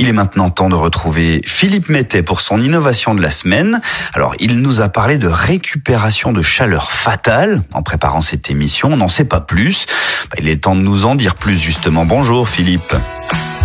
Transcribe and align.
Il 0.00 0.08
est 0.08 0.12
maintenant 0.12 0.48
temps 0.48 0.68
de 0.68 0.76
retrouver 0.76 1.42
Philippe 1.44 1.88
Mettet 1.88 2.22
pour 2.22 2.40
son 2.40 2.62
innovation 2.62 3.14
de 3.16 3.20
la 3.20 3.32
semaine. 3.32 3.80
Alors, 4.14 4.34
il 4.38 4.60
nous 4.60 4.80
a 4.80 4.88
parlé 4.88 5.18
de 5.18 5.26
récupération 5.26 6.32
de 6.32 6.40
chaleur 6.40 6.92
fatale 6.92 7.62
en 7.72 7.82
préparant 7.82 8.20
cette 8.20 8.48
émission. 8.48 8.92
On 8.92 8.96
n'en 8.96 9.08
sait 9.08 9.24
pas 9.24 9.40
plus. 9.40 9.86
Bah, 10.30 10.36
il 10.38 10.48
est 10.48 10.62
temps 10.62 10.76
de 10.76 10.82
nous 10.82 11.04
en 11.04 11.16
dire 11.16 11.34
plus, 11.34 11.58
justement. 11.58 12.04
Bonjour, 12.04 12.48
Philippe. 12.48 12.94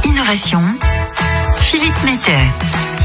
Innovation. 0.05 0.61
Philippe 1.57 2.03
Mettet. 2.03 2.47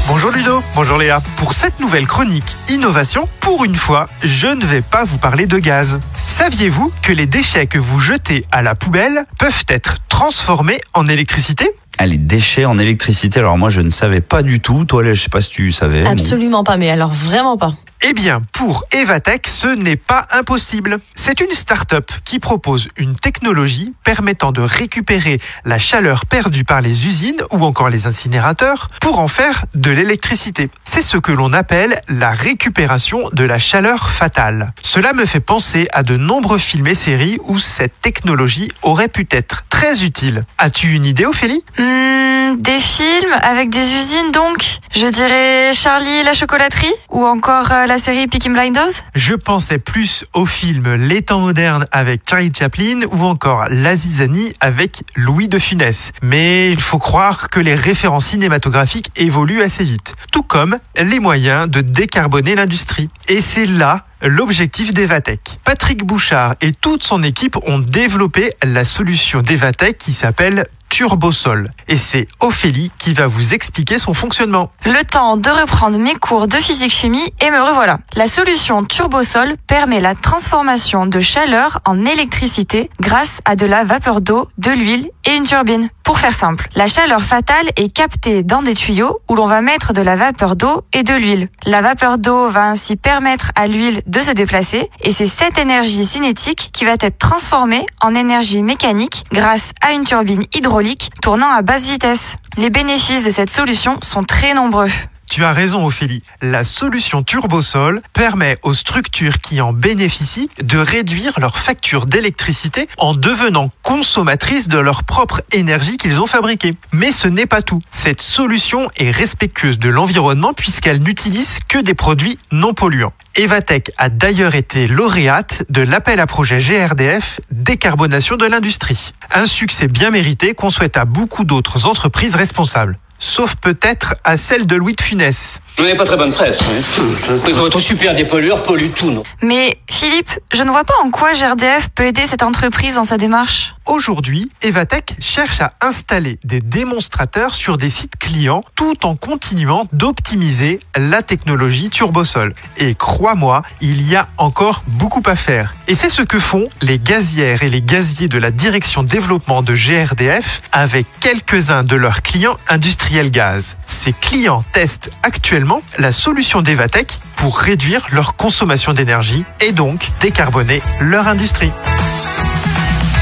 Bonjour 0.07 0.31
Ludo, 0.31 0.63
bonjour 0.73 0.97
Léa. 0.97 1.21
Pour 1.37 1.53
cette 1.53 1.79
nouvelle 1.79 2.07
chronique 2.07 2.55
Innovation, 2.67 3.29
pour 3.41 3.63
une 3.63 3.75
fois, 3.75 4.09
je 4.23 4.47
ne 4.47 4.65
vais 4.65 4.81
pas 4.81 5.03
vous 5.03 5.19
parler 5.19 5.45
de 5.45 5.59
gaz. 5.59 5.99
Saviez-vous 6.25 6.91
que 7.03 7.13
les 7.13 7.27
déchets 7.27 7.67
que 7.67 7.77
vous 7.77 7.99
jetez 7.99 8.43
à 8.51 8.63
la 8.63 8.73
poubelle 8.73 9.25
peuvent 9.37 9.65
être 9.67 9.97
transformés 10.07 10.81
en 10.95 11.07
électricité? 11.07 11.69
Ah, 12.01 12.05
les 12.05 12.15
déchets 12.15 12.63
en 12.63 12.77
électricité. 12.77 13.41
Alors 13.41 13.57
moi, 13.57 13.67
je 13.67 13.81
ne 13.81 13.89
savais 13.89 14.21
pas 14.21 14.41
du 14.41 14.61
tout. 14.61 14.85
Toi, 14.85 15.03
je 15.03 15.21
sais 15.21 15.27
pas 15.27 15.41
si 15.41 15.49
tu 15.49 15.73
savais. 15.73 16.07
Absolument 16.07 16.63
pas, 16.63 16.77
mais 16.77 16.89
alors 16.89 17.11
vraiment 17.11 17.57
pas. 17.57 17.73
Eh 18.01 18.13
bien, 18.13 18.41
pour 18.53 18.85
Evatech, 18.93 19.45
ce 19.49 19.67
n'est 19.67 19.97
pas 19.97 20.25
impossible. 20.31 20.99
C'est 21.15 21.41
une 21.41 21.51
start-up 21.51 22.09
qui 22.23 22.39
propose 22.39 22.87
une 22.95 23.15
technologie 23.15 23.93
permettant 24.05 24.53
de 24.53 24.61
récupérer 24.61 25.41
la 25.65 25.77
chaleur 25.77 26.25
perdue 26.25 26.63
par 26.63 26.79
les 26.79 27.05
usines 27.05 27.41
ou 27.51 27.65
encore 27.65 27.89
les 27.89 28.07
incinérateurs 28.07 28.87
pour 29.01 29.19
en 29.19 29.27
faire 29.27 29.65
de 29.75 29.91
l'électricité. 29.91 30.69
C'est 30.85 31.01
ce 31.01 31.17
que 31.17 31.33
l'on 31.33 31.51
appelle 31.51 31.99
la 32.07 32.31
récupération 32.31 33.29
de 33.33 33.43
la 33.43 33.59
chaleur 33.59 34.09
fatale. 34.09 34.71
Cela 34.81 35.11
me 35.11 35.25
fait 35.25 35.41
penser 35.41 35.89
à 35.91 36.03
de 36.03 36.15
nombreux 36.15 36.57
films 36.57 36.87
et 36.87 36.95
séries 36.95 37.37
où 37.43 37.59
cette 37.59 37.99
technologie 37.99 38.71
aurait 38.81 39.09
pu 39.09 39.27
être 39.29 39.65
très 39.79 40.03
utile. 40.03 40.43
As-tu 40.57 40.91
une 40.91 41.05
idée, 41.05 41.25
Ophélie? 41.25 41.63
Hmm, 41.77 42.57
des 42.57 42.79
films 42.79 43.33
avec 43.41 43.69
des 43.69 43.95
usines 43.95 44.31
donc 44.33 44.79
Je 44.93 45.07
dirais 45.07 45.71
Charlie 45.73 46.17
et 46.17 46.23
la 46.23 46.33
chocolaterie 46.33 46.93
ou 47.09 47.25
encore 47.25 47.71
euh, 47.71 47.85
la 47.85 47.97
série 47.97 48.27
Peaky 48.27 48.49
Blinders 48.49 48.89
Je 49.15 49.35
pensais 49.35 49.77
plus 49.77 50.25
au 50.33 50.45
film 50.45 50.95
Les 50.95 51.21
temps 51.21 51.39
modernes 51.39 51.87
avec 51.93 52.23
Charlie 52.29 52.51
Chaplin 52.53 53.01
ou 53.09 53.23
encore 53.23 53.67
La 53.69 53.95
zizanie 53.95 54.53
avec 54.59 55.03
Louis 55.15 55.47
de 55.47 55.57
Funès. 55.57 56.11
Mais 56.21 56.71
il 56.71 56.81
faut 56.81 56.99
croire 56.99 57.49
que 57.49 57.61
les 57.61 57.75
références 57.75 58.25
cinématographiques 58.25 59.11
évoluent 59.15 59.61
assez 59.61 59.85
vite, 59.85 60.13
tout 60.33 60.43
comme 60.43 60.77
les 60.97 61.19
moyens 61.19 61.69
de 61.69 61.79
décarboner 61.79 62.55
l'industrie. 62.55 63.09
Et 63.29 63.39
c'est 63.39 63.65
là 63.65 64.08
l'objectif 64.21 64.93
d'Evatech. 64.93 65.39
Patrick 65.63 66.03
Bouchard 66.03 66.55
et 66.61 66.71
toute 66.71 67.03
son 67.03 67.23
équipe 67.23 67.57
ont 67.67 67.79
développé 67.79 68.53
la 68.63 68.83
solution 68.83 69.41
d'Evatech 69.41 69.97
qui 69.97 70.11
s'appelle 70.11 70.65
Turbosol. 70.89 71.69
Et 71.87 71.97
c'est 71.97 72.27
Ophélie 72.41 72.91
qui 72.97 73.13
va 73.13 73.27
vous 73.27 73.53
expliquer 73.53 73.99
son 73.99 74.13
fonctionnement. 74.13 74.71
Le 74.85 75.05
temps 75.05 75.37
de 75.37 75.49
reprendre 75.49 75.97
mes 75.97 76.15
cours 76.15 76.47
de 76.47 76.57
physique-chimie 76.57 77.33
et 77.39 77.51
me 77.51 77.61
revoilà. 77.61 77.99
La 78.15 78.27
solution 78.27 78.83
Turbosol 78.83 79.55
permet 79.67 80.01
la 80.01 80.15
transformation 80.15 81.05
de 81.05 81.19
chaleur 81.19 81.79
en 81.85 82.05
électricité 82.05 82.89
grâce 82.99 83.39
à 83.45 83.55
de 83.55 83.65
la 83.65 83.83
vapeur 83.83 84.21
d'eau, 84.21 84.49
de 84.57 84.71
l'huile 84.71 85.09
et 85.25 85.35
une 85.35 85.43
turbine. 85.43 85.89
Pour 86.03 86.19
faire 86.19 86.33
simple, 86.33 86.67
la 86.73 86.87
chaleur 86.87 87.21
fatale 87.21 87.69
est 87.75 87.93
captée 87.93 88.41
dans 88.41 88.63
des 88.63 88.73
tuyaux 88.73 89.19
où 89.29 89.35
l'on 89.35 89.45
va 89.45 89.61
mettre 89.61 89.93
de 89.93 90.01
la 90.01 90.15
vapeur 90.15 90.55
d'eau 90.55 90.81
et 90.91 91.03
de 91.03 91.13
l'huile. 91.13 91.49
La 91.65 91.81
vapeur 91.81 92.17
d'eau 92.17 92.49
va 92.49 92.65
ainsi 92.65 92.95
permettre 92.95 93.51
à 93.55 93.67
l'huile 93.67 94.01
de 94.07 94.19
se 94.19 94.31
déplacer 94.31 94.89
et 95.01 95.11
c'est 95.13 95.27
cette 95.27 95.59
énergie 95.59 96.05
cinétique 96.05 96.71
qui 96.73 96.83
va 96.83 96.93
être 96.99 97.19
transformée 97.19 97.85
en 98.01 98.15
énergie 98.15 98.63
mécanique 98.63 99.23
grâce 99.31 99.71
à 99.81 99.91
une 99.91 100.03
turbine 100.03 100.43
hydraulique 100.55 100.78
tournant 101.21 101.51
à 101.51 101.61
basse 101.61 101.87
vitesse. 101.87 102.37
Les 102.57 102.69
bénéfices 102.69 103.25
de 103.25 103.31
cette 103.31 103.49
solution 103.49 103.99
sont 104.01 104.23
très 104.23 104.53
nombreux. 104.53 104.89
Tu 105.29 105.43
as 105.43 105.53
raison 105.53 105.85
Ophélie, 105.85 106.23
la 106.41 106.63
solution 106.63 107.21
Turbosol 107.21 108.01
permet 108.13 108.57
aux 108.63 108.73
structures 108.73 109.37
qui 109.39 109.61
en 109.61 109.73
bénéficient 109.73 110.49
de 110.59 110.79
réduire 110.79 111.39
leur 111.39 111.57
facture 111.57 112.07
d'électricité 112.07 112.87
en 112.97 113.13
devenant 113.13 113.69
consommatrices 113.83 114.67
de 114.69 114.79
leur 114.79 115.03
propre 115.03 115.41
énergie 115.51 115.97
qu'ils 115.97 116.19
ont 116.19 116.25
fabriquée. 116.25 116.73
Mais 116.93 117.11
ce 117.11 117.27
n'est 117.27 117.45
pas 117.45 117.61
tout. 117.61 117.81
Cette 117.91 118.21
solution 118.21 118.89
est 118.97 119.11
respectueuse 119.11 119.77
de 119.77 119.89
l'environnement 119.89 120.53
puisqu'elle 120.53 121.03
n'utilise 121.03 121.59
que 121.67 121.77
des 121.77 121.93
produits 121.93 122.39
non 122.51 122.73
polluants. 122.73 123.13
Evatech 123.39 123.91
a 123.95 124.09
d'ailleurs 124.09 124.55
été 124.55 124.85
lauréate 124.85 125.63
de 125.69 125.81
l'appel 125.81 126.19
à 126.19 126.27
projet 126.27 126.59
GRDF 126.59 127.39
Décarbonation 127.51 128.35
de 128.35 128.45
l'industrie. 128.45 129.13
Un 129.31 129.45
succès 129.45 129.87
bien 129.87 130.11
mérité 130.11 130.53
qu'on 130.53 130.69
souhaite 130.69 130.97
à 130.97 131.05
beaucoup 131.05 131.45
d'autres 131.45 131.85
entreprises 131.85 132.35
responsables 132.35 132.99
sauf 133.19 133.55
peut-être 133.55 134.15
à 134.23 134.37
celle 134.37 134.65
de 134.65 134.75
Louis 134.75 134.95
de 134.95 135.01
Funès. 135.01 135.59
Vous 135.77 135.83
n'avez 135.83 135.95
pas 135.95 136.05
très 136.05 136.17
bonne 136.17 136.31
presse. 136.31 136.57
Hein. 136.61 137.39
Votre 137.53 137.79
super 137.79 138.15
dépollueur 138.15 138.63
pollue 138.63 138.89
tout, 138.95 139.11
non 139.11 139.23
Mais 139.41 139.77
Philippe, 139.89 140.31
je 140.53 140.63
ne 140.63 140.69
vois 140.69 140.83
pas 140.83 140.95
en 141.03 141.11
quoi 141.11 141.33
GRDF 141.33 141.89
peut 141.89 142.03
aider 142.03 142.25
cette 142.25 142.43
entreprise 142.43 142.95
dans 142.95 143.03
sa 143.03 143.17
démarche. 143.17 143.75
Aujourd'hui, 143.85 144.51
Evatech 144.61 145.15
cherche 145.19 145.61
à 145.61 145.73
installer 145.81 146.37
des 146.43 146.61
démonstrateurs 146.61 147.55
sur 147.55 147.77
des 147.77 147.89
sites 147.89 148.17
clients 148.17 148.63
tout 148.75 149.05
en 149.05 149.15
continuant 149.15 149.87
d'optimiser 149.93 150.79
la 150.95 151.23
technologie 151.23 151.89
Turbosol. 151.89 152.53
Et 152.77 152.93
crois-moi, 152.93 153.63
il 153.81 154.07
y 154.07 154.15
a 154.15 154.27
encore 154.37 154.83
beaucoup 154.85 155.23
à 155.25 155.35
faire. 155.35 155.73
Et 155.87 155.95
c'est 155.95 156.09
ce 156.09 156.21
que 156.21 156.39
font 156.39 156.69
les 156.81 156.99
gazières 156.99 157.63
et 157.63 157.69
les 157.69 157.81
gaziers 157.81 158.27
de 158.27 158.37
la 158.37 158.51
direction 158.51 159.01
développement 159.01 159.63
de 159.63 159.73
GRDF 159.73 160.61
avec 160.71 161.07
quelques-uns 161.19 161.83
de 161.83 161.95
leurs 161.95 162.21
clients 162.21 162.57
industriels 162.67 163.08
gaz. 163.29 163.75
Ces 163.87 164.13
clients 164.13 164.63
testent 164.71 165.09
actuellement 165.23 165.81
la 165.97 166.11
solution 166.11 166.61
d'Evatech 166.61 167.17
pour 167.37 167.57
réduire 167.57 168.05
leur 168.11 168.35
consommation 168.35 168.93
d'énergie 168.93 169.43
et 169.61 169.71
donc 169.71 170.07
décarboner 170.19 170.81
leur 170.99 171.27
industrie. 171.27 171.71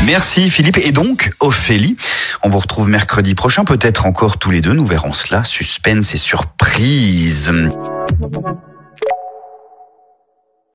Merci 0.05 0.49
Philippe. 0.49 0.77
Et 0.77 0.91
donc, 0.91 1.31
Ophélie, 1.39 1.97
on 2.43 2.49
vous 2.49 2.59
retrouve 2.59 2.89
mercredi 2.89 3.33
prochain, 3.33 3.65
peut-être 3.65 4.05
encore 4.05 4.37
tous 4.37 4.51
les 4.51 4.61
deux, 4.61 4.73
nous 4.73 4.85
verrons 4.85 5.13
cela. 5.13 5.43
Suspense 5.43 6.13
et 6.13 6.17
surprise. 6.17 7.51